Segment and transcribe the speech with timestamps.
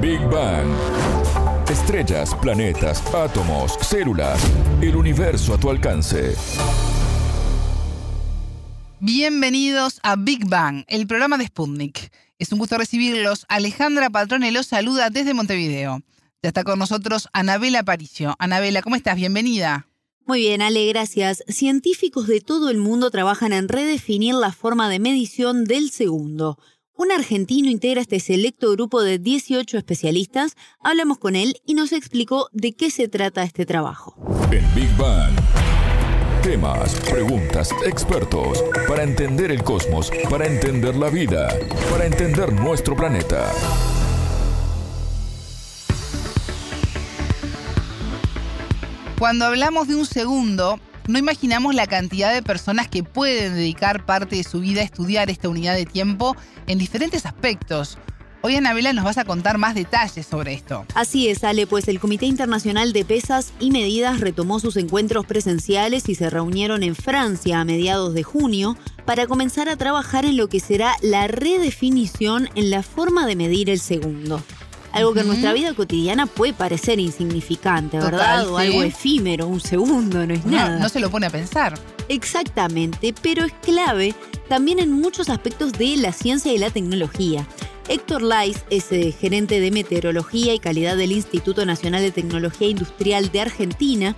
[0.00, 0.66] Big Bang.
[1.68, 4.40] Estrellas, planetas, átomos, células,
[4.80, 6.34] el universo a tu alcance.
[8.98, 12.10] Bienvenidos a Big Bang, el programa de Sputnik.
[12.38, 13.44] Es un gusto recibirlos.
[13.50, 16.00] Alejandra Patrone los saluda desde Montevideo.
[16.42, 18.36] Ya está con nosotros Anabela Aparicio.
[18.38, 19.16] Anabela, ¿cómo estás?
[19.16, 19.86] Bienvenida.
[20.24, 21.44] Muy bien, Ale, gracias.
[21.46, 26.58] Científicos de todo el mundo trabajan en redefinir la forma de medición del segundo.
[27.02, 30.54] Un argentino integra este selecto grupo de 18 especialistas.
[30.84, 34.18] Hablamos con él y nos explicó de qué se trata este trabajo.
[34.52, 35.32] En Big Bang.
[36.42, 38.62] Temas, preguntas, expertos.
[38.86, 41.48] Para entender el cosmos, para entender la vida,
[41.90, 43.50] para entender nuestro planeta.
[49.18, 50.78] Cuando hablamos de un segundo,
[51.08, 55.30] no imaginamos la cantidad de personas que pueden dedicar parte de su vida a estudiar
[55.30, 56.36] esta unidad de tiempo
[56.66, 57.98] en diferentes aspectos.
[58.42, 60.86] Hoy, Anabela, nos vas a contar más detalles sobre esto.
[60.94, 66.08] Así es, Ale, pues el Comité Internacional de Pesas y Medidas retomó sus encuentros presenciales
[66.08, 70.48] y se reunieron en Francia a mediados de junio para comenzar a trabajar en lo
[70.48, 74.42] que será la redefinición en la forma de medir el segundo.
[74.92, 78.48] Algo que en nuestra vida cotidiana puede parecer insignificante, ¿verdad?
[78.48, 80.78] o algo efímero, un segundo, no es nada.
[80.78, 81.78] No se lo pone a pensar.
[82.08, 84.14] Exactamente, pero es clave
[84.48, 87.46] también en muchos aspectos de la ciencia y la tecnología.
[87.88, 93.30] Héctor Lais es eh, gerente de meteorología y calidad del Instituto Nacional de Tecnología Industrial
[93.30, 94.14] de Argentina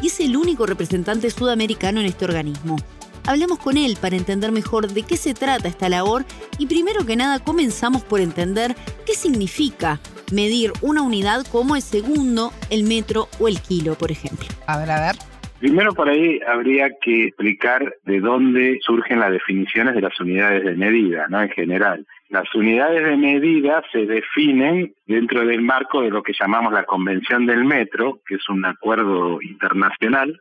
[0.00, 2.76] y es el único representante sudamericano en este organismo.
[3.24, 6.24] Hablemos con él para entender mejor de qué se trata esta labor
[6.58, 8.74] y primero que nada comenzamos por entender
[9.06, 10.00] qué significa
[10.32, 14.46] medir una unidad como el segundo, el metro o el kilo, por ejemplo.
[14.66, 15.16] A ver, a ver.
[15.60, 20.74] Primero por ahí habría que explicar de dónde surgen las definiciones de las unidades de
[20.74, 21.40] medida, ¿no?
[21.40, 22.04] En general.
[22.30, 27.46] Las unidades de medida se definen dentro del marco de lo que llamamos la Convención
[27.46, 30.40] del Metro, que es un acuerdo internacional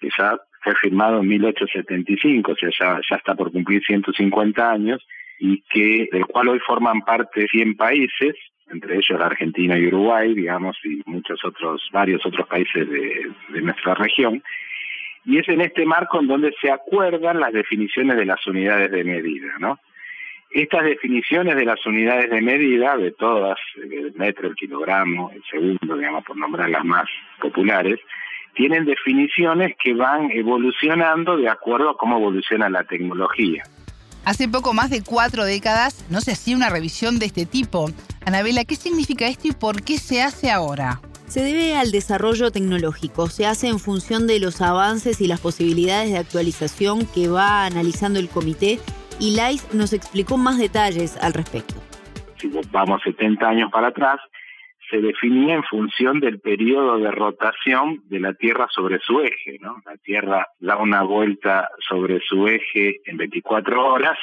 [0.00, 5.06] que ya fue firmado en 1875, o sea, ya, ya está por cumplir 150 años,
[5.38, 8.34] y que del cual hoy forman parte 100 países,
[8.70, 13.60] entre ellos la Argentina y Uruguay, digamos, y muchos otros, varios otros países de, de
[13.60, 14.42] nuestra región.
[15.24, 19.04] Y es en este marco en donde se acuerdan las definiciones de las unidades de
[19.04, 19.78] medida, ¿no?
[20.50, 25.96] Estas definiciones de las unidades de medida, de todas, el metro, el kilogramo, el segundo,
[25.96, 27.06] digamos, por nombrar las más
[27.40, 27.98] populares,
[28.54, 33.64] tienen definiciones que van evolucionando de acuerdo a cómo evoluciona la tecnología.
[34.26, 37.86] Hace poco más de cuatro décadas no se hacía una revisión de este tipo.
[38.24, 41.00] Anabela, ¿qué significa esto y por qué se hace ahora?
[41.28, 46.10] Se debe al desarrollo tecnológico, se hace en función de los avances y las posibilidades
[46.10, 48.80] de actualización que va analizando el comité
[49.20, 51.76] y Lais nos explicó más detalles al respecto.
[52.40, 54.18] Si vamos 70 años para atrás,
[54.90, 59.58] se definía en función del periodo de rotación de la Tierra sobre su eje.
[59.60, 59.82] ¿no?
[59.84, 64.18] La Tierra da una vuelta sobre su eje en 24 horas,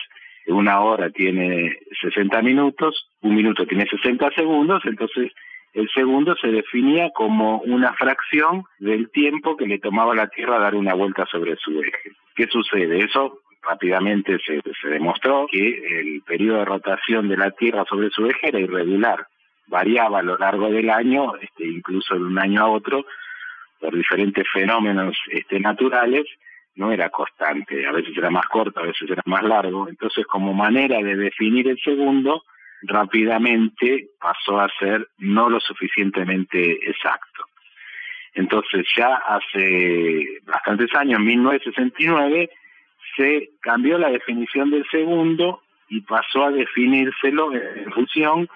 [0.47, 5.31] una hora tiene 60 minutos, un minuto tiene 60 segundos, entonces
[5.73, 10.59] el segundo se definía como una fracción del tiempo que le tomaba a la Tierra
[10.59, 12.12] dar una vuelta sobre su eje.
[12.35, 13.00] ¿Qué sucede?
[13.00, 18.25] Eso rápidamente se, se demostró que el periodo de rotación de la Tierra sobre su
[18.25, 19.25] eje era irregular
[19.68, 23.06] variaba a lo largo del año, este, incluso de un año a otro,
[23.79, 26.25] por diferentes fenómenos este, naturales,
[26.75, 29.88] no era constante, a veces era más corto, a veces era más largo.
[29.88, 32.44] Entonces, como manera de definir el segundo,
[32.81, 37.46] rápidamente pasó a ser no lo suficientemente exacto.
[38.34, 42.50] Entonces, ya hace bastantes años, en 1969,
[43.16, 48.50] se cambió la definición del segundo y pasó a definírselo en función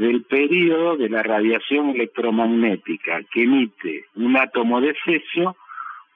[0.00, 5.56] del periodo de la radiación electromagnética que emite un átomo de cesio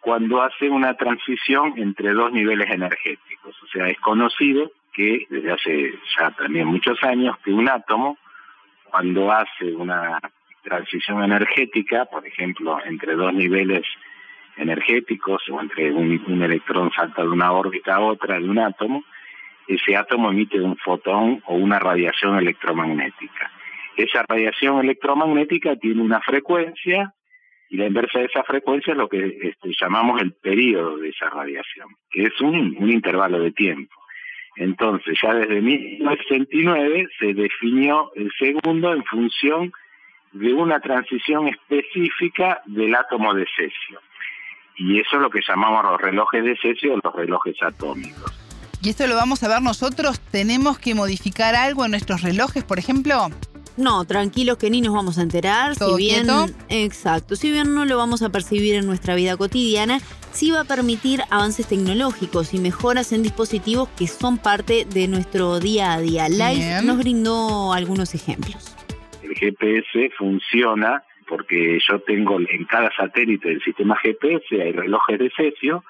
[0.00, 3.55] cuando hace una transición entre dos niveles energéticos.
[3.62, 8.17] O sea, es conocido que desde hace ya también muchos años que un átomo,
[8.84, 10.19] cuando hace una
[10.62, 13.82] transición energética, por ejemplo, entre dos niveles
[14.56, 19.05] energéticos o entre un, un electrón salta de una órbita a otra de un átomo,
[19.69, 23.50] ese átomo emite un fotón o una radiación electromagnética.
[23.96, 27.14] Esa radiación electromagnética tiene una frecuencia
[27.70, 31.31] y la inversa de esa frecuencia es lo que este, llamamos el periodo de esa
[31.31, 33.94] radiación, que es un, un intervalo de tiempo.
[34.56, 39.73] Entonces, ya desde 1969 se definió el segundo en función
[40.32, 44.00] de una transición específica del átomo de cesio.
[44.76, 48.32] Y eso es lo que llamamos los relojes de cesio o los relojes atómicos.
[48.82, 50.20] ¿Y esto lo vamos a ver nosotros?
[50.31, 53.31] ¿Tenemos que modificar algo en nuestros relojes, por ejemplo?
[53.76, 55.76] No, tranquilos que ni nos vamos a enterar.
[55.76, 56.47] ¿Todo si bien, quieto?
[56.69, 59.99] exacto, si bien no lo vamos a percibir en nuestra vida cotidiana,
[60.32, 65.59] sí va a permitir avances tecnológicos y mejoras en dispositivos que son parte de nuestro
[65.59, 66.29] día a día.
[66.29, 66.87] Bien.
[66.87, 68.76] nos brindó algunos ejemplos.
[69.23, 75.31] El GPS funciona porque yo tengo en cada satélite del sistema GPS hay relojes de
[75.31, 75.85] cesio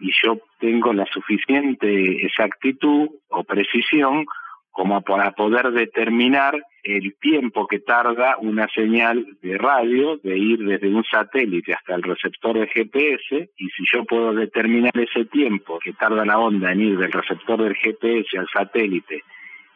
[0.00, 4.26] y yo tengo la suficiente exactitud o precisión
[4.70, 10.88] como para poder determinar el tiempo que tarda una señal de radio de ir desde
[10.88, 15.92] un satélite hasta el receptor de GPS y si yo puedo determinar ese tiempo que
[15.92, 19.22] tarda la onda en ir del receptor del GPS al satélite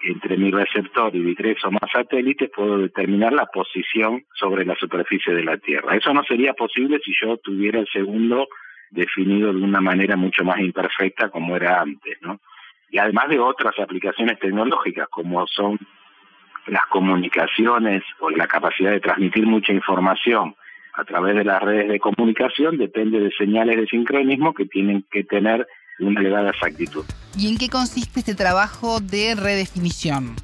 [0.05, 5.33] entre mi receptor y tres o más satélites puedo determinar la posición sobre la superficie
[5.35, 5.97] de la Tierra.
[5.97, 8.49] Eso no sería posible si yo tuviera el segundo
[8.91, 12.41] definido de una manera mucho más imperfecta como era antes, ¿no?
[12.91, 15.79] Y además de otras aplicaciones tecnológicas como son
[16.67, 20.55] las comunicaciones o la capacidad de transmitir mucha información
[20.97, 25.25] a través de las redes de comunicación depende de señales de sincronismo que tienen que
[25.25, 25.67] tener
[25.99, 27.05] una elevada exactitud.
[27.37, 30.37] ¿Y en qué consiste este trabajo de redefinición?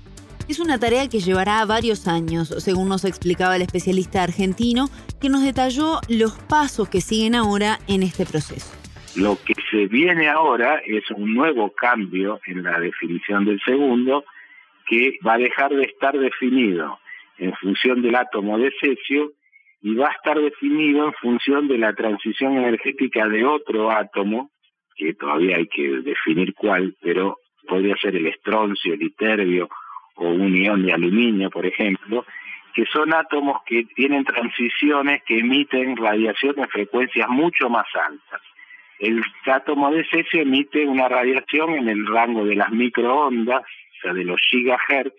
[0.49, 4.89] Es una tarea que llevará varios años, según nos explicaba el especialista argentino,
[5.21, 8.80] que nos detalló los pasos que siguen ahora en este proceso.
[9.17, 14.25] Lo que se viene ahora es un nuevo cambio en la definición del segundo
[14.87, 16.99] que va a dejar de estar definido
[17.39, 19.33] en función del átomo de cesio
[19.83, 24.51] y va a estar definido en función de la transición energética de otro átomo,
[24.95, 29.69] que todavía hay que definir cuál, pero podría ser el estroncio, el iterbio
[30.17, 32.27] o un ion de aluminio, por ejemplo,
[32.75, 38.41] que son átomos que tienen transiciones que emiten radiación en frecuencias mucho más altas.
[39.01, 44.13] El átomo de cesio emite una radiación en el rango de las microondas, o sea,
[44.13, 45.17] de los gigahertz,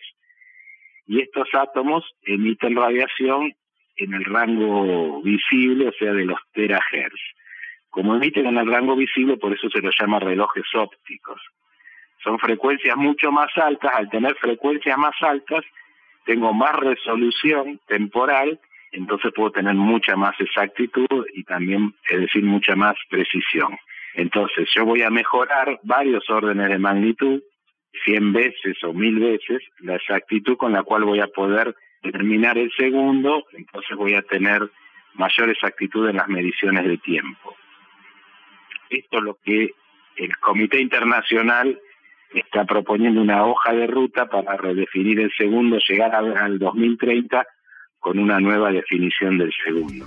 [1.08, 3.54] y estos átomos emiten radiación
[3.98, 7.20] en el rango visible, o sea, de los terahertz.
[7.90, 11.42] Como emiten en el rango visible, por eso se los llama relojes ópticos.
[12.24, 15.66] Son frecuencias mucho más altas, al tener frecuencias más altas,
[16.26, 18.60] tengo más resolución temporal,
[18.92, 23.78] entonces puedo tener mucha más exactitud y también, es decir, mucha más precisión.
[24.16, 27.42] Entonces yo voy a mejorar varios órdenes de magnitud,
[28.04, 32.72] 100 veces o 1000 veces, la exactitud con la cual voy a poder determinar el
[32.76, 34.70] segundo, entonces voy a tener
[35.14, 37.56] mayor exactitud en las mediciones de tiempo.
[38.90, 39.72] Esto es lo que
[40.18, 41.80] el Comité Internacional
[42.34, 47.46] está proponiendo una hoja de ruta para redefinir el segundo, llegar al 2030
[48.02, 50.06] con una nueva definición del segundo.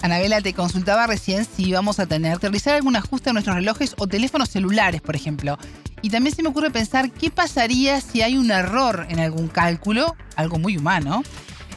[0.00, 3.94] Anabela, te consultaba recién si vamos a tener que realizar algún ajuste a nuestros relojes
[3.98, 5.58] o teléfonos celulares, por ejemplo.
[6.00, 10.16] Y también se me ocurre pensar qué pasaría si hay un error en algún cálculo,
[10.34, 11.22] algo muy humano.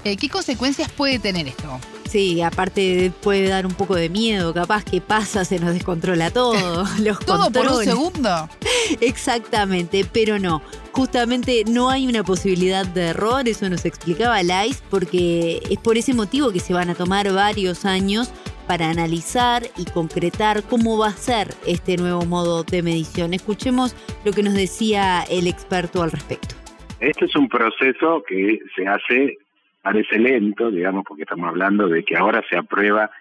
[0.04, 1.80] Eh, ¿Qué consecuencias puede tener esto?
[2.10, 6.86] Sí, aparte puede dar un poco de miedo, capaz que pasa, se nos descontrola todo,
[7.00, 8.50] los ¿Todo por un segundo?
[9.02, 10.62] Exactamente, pero no.
[10.96, 16.14] Justamente no hay una posibilidad de error, eso nos explicaba Lice, porque es por ese
[16.14, 18.34] motivo que se van a tomar varios años
[18.66, 23.34] para analizar y concretar cómo va a ser este nuevo modo de medición.
[23.34, 23.94] Escuchemos
[24.24, 26.56] lo que nos decía el experto al respecto.
[27.02, 29.38] Este es un proceso que se hace,
[29.82, 33.12] parece lento, digamos, porque estamos hablando de que ahora se aprueba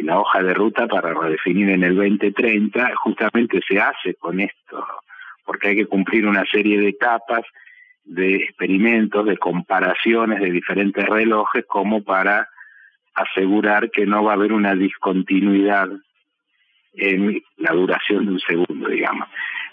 [0.00, 4.86] la hoja de ruta para redefinir en el 2030, justamente se hace con esto,
[5.48, 7.40] porque hay que cumplir una serie de etapas
[8.04, 12.50] de experimentos, de comparaciones de diferentes relojes, como para
[13.14, 15.88] asegurar que no va a haber una discontinuidad
[16.92, 19.26] en la duración de un segundo, digamos.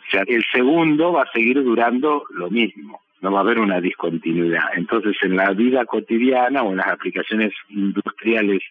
[0.08, 3.82] O sea, el segundo va a seguir durando lo mismo, no va a haber una
[3.82, 4.63] discontinuidad.
[4.77, 8.62] Entonces, en la vida cotidiana o en las aplicaciones industriales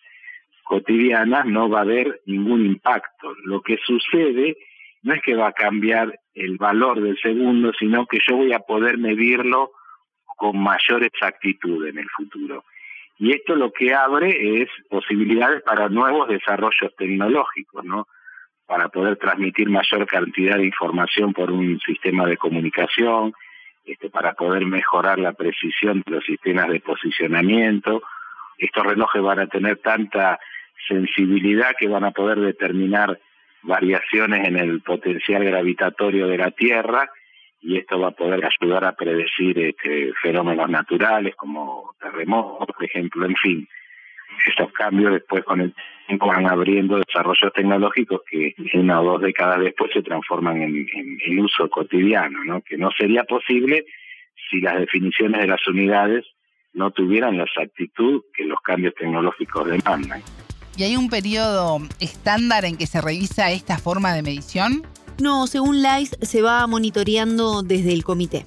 [0.62, 3.34] cotidianas no va a haber ningún impacto.
[3.44, 4.56] Lo que sucede
[5.04, 8.60] no es que va a cambiar el valor del segundo, sino que yo voy a
[8.60, 9.70] poder medirlo
[10.36, 12.64] con mayor exactitud en el futuro.
[13.18, 18.08] Y esto lo que abre es posibilidades para nuevos desarrollos tecnológicos, ¿no?
[18.66, 23.34] Para poder transmitir mayor cantidad de información por un sistema de comunicación,
[23.84, 28.02] este, para poder mejorar la precisión de los sistemas de posicionamiento.
[28.56, 30.40] Estos relojes van a tener tanta
[30.88, 33.20] sensibilidad que van a poder determinar
[33.64, 37.08] variaciones en el potencial gravitatorio de la Tierra
[37.60, 43.24] y esto va a poder ayudar a predecir este, fenómenos naturales como terremotos, por ejemplo,
[43.24, 43.68] en fin.
[44.46, 45.74] Estos cambios después con el
[46.06, 50.86] tiempo van abriendo desarrollos tecnológicos que una o dos décadas después se transforman en,
[51.24, 52.60] en, uso cotidiano, ¿no?
[52.60, 53.86] que no sería posible
[54.50, 56.26] si las definiciones de las unidades
[56.74, 60.20] no tuvieran la exactitud que los cambios tecnológicos demandan.
[60.76, 64.82] ¿Y hay un periodo estándar en que se revisa esta forma de medición?
[65.22, 68.42] No, según LICE se va monitoreando desde el comité.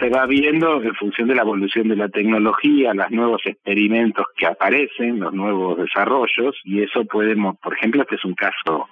[0.00, 4.46] Se va viendo en función de la evolución de la tecnología, los nuevos experimentos que
[4.46, 8.88] aparecen, los nuevos desarrollos, y eso podemos, por ejemplo, este es un caso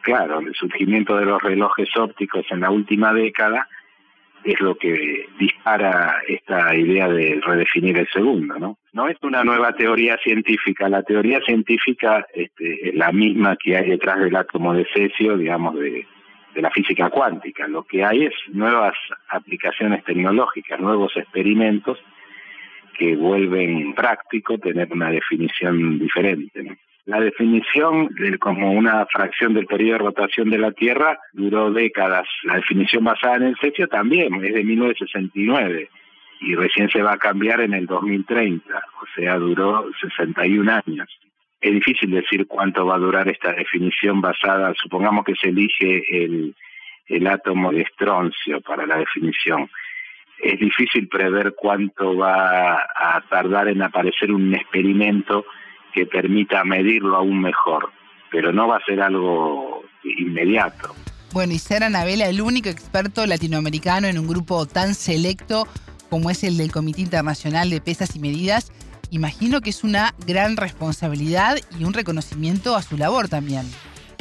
[0.00, 3.68] claro, el surgimiento de los relojes ópticos en la última década
[4.44, 8.78] es lo que dispara esta idea de redefinir el segundo, ¿no?
[8.92, 13.90] No es una nueva teoría científica, la teoría científica este, es la misma que hay
[13.90, 16.06] detrás del átomo de cesio, digamos, de,
[16.54, 17.68] la física cuántica.
[17.68, 18.94] Lo que hay es nuevas
[19.28, 21.98] aplicaciones tecnológicas, nuevos experimentos
[22.98, 26.76] que vuelven práctico tener una definición diferente.
[27.08, 32.28] La definición de, como una fracción del periodo de rotación de la Tierra duró décadas.
[32.42, 35.88] La definición basada en el cesio también, es de 1969
[36.42, 41.08] y recién se va a cambiar en el 2030, o sea, duró 61 años.
[41.62, 46.54] Es difícil decir cuánto va a durar esta definición basada, supongamos que se elige el,
[47.06, 49.70] el átomo de estroncio para la definición.
[50.42, 55.46] Es difícil prever cuánto va a tardar en aparecer un experimento
[55.92, 57.90] que permita medirlo aún mejor,
[58.30, 60.94] pero no va a ser algo inmediato.
[61.32, 65.66] Bueno, y ser Anabela el único experto latinoamericano en un grupo tan selecto
[66.08, 68.72] como es el del Comité Internacional de Pesas y Medidas,
[69.10, 73.66] imagino que es una gran responsabilidad y un reconocimiento a su labor también.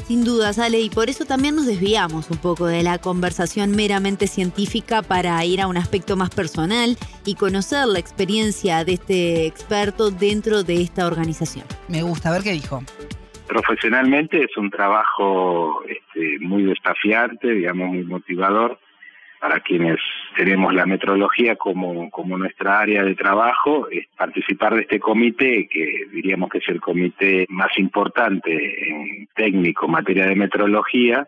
[0.08, 4.28] Sin duda, Ale, y por eso también nos desviamos un poco de la conversación meramente
[4.28, 6.96] científica para ir a un aspecto más personal
[7.26, 11.66] y conocer la experiencia de este experto dentro de esta organización.
[11.90, 12.82] Me gusta ver qué dijo.
[13.50, 18.80] Profesionalmente es un trabajo este, muy desafiante, digamos, muy motivador
[19.42, 20.00] para quienes
[20.38, 26.04] tenemos la metrología como, como nuestra área de trabajo, es participar de este comité, que
[26.12, 31.28] diríamos que es el comité más importante en técnico en materia de metrología,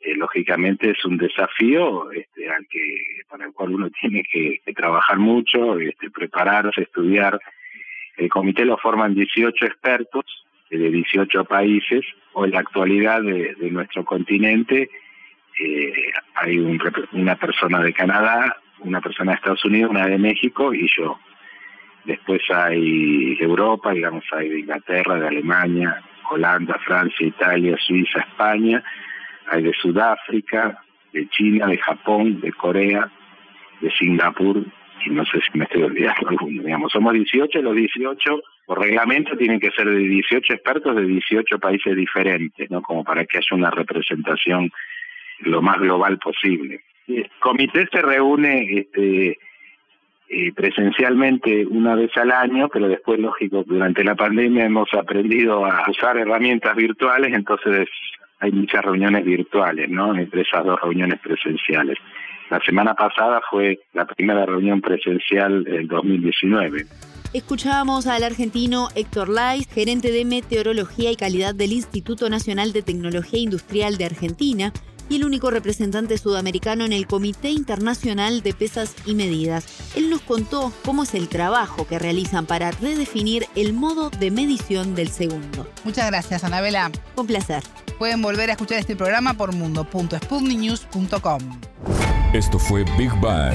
[0.00, 5.18] eh, lógicamente es un desafío este, al que, para el cual uno tiene que, trabajar
[5.18, 7.38] mucho, este, prepararse, estudiar.
[8.16, 10.24] El comité lo forman 18 expertos
[10.68, 14.88] de 18 países, o en la actualidad de nuestro continente,
[15.58, 16.80] eh, hay un,
[17.12, 21.18] una persona de Canadá, una persona de Estados Unidos, una de México y yo.
[22.04, 28.82] Después hay Europa, digamos, hay de Inglaterra, de Alemania, Holanda, Francia, Italia, Suiza, España,
[29.48, 30.82] hay de Sudáfrica,
[31.12, 33.08] de China, de Japón, de Corea,
[33.80, 34.64] de Singapur,
[35.04, 39.36] y no sé si me estoy olvidando alguno, digamos, somos 18, los 18 por reglamento
[39.36, 42.80] tienen que ser de 18 expertos de 18 países diferentes, ¿no?
[42.82, 44.70] Como para que haya una representación
[45.42, 46.80] lo más global posible.
[47.08, 49.38] El comité se reúne este,
[50.28, 55.84] eh, presencialmente una vez al año, pero después, lógico, durante la pandemia hemos aprendido a
[55.90, 57.88] usar herramientas virtuales, entonces
[58.38, 60.16] hay muchas reuniones virtuales, ¿no?
[60.16, 61.98] Entre esas dos reuniones presenciales.
[62.50, 66.86] La semana pasada fue la primera reunión presencial del 2019.
[67.32, 73.40] Escuchábamos al argentino Héctor Lais, gerente de meteorología y calidad del Instituto Nacional de Tecnología
[73.40, 74.72] Industrial de Argentina,
[75.12, 79.66] y el único representante sudamericano en el Comité Internacional de Pesas y Medidas.
[79.94, 84.94] Él nos contó cómo es el trabajo que realizan para redefinir el modo de medición
[84.94, 85.68] del segundo.
[85.84, 86.90] Muchas gracias, Anabela.
[87.16, 87.62] Un placer.
[87.98, 91.40] Pueden volver a escuchar este programa por mundo.sputniknews.com.
[92.32, 93.54] Esto fue Big Bang.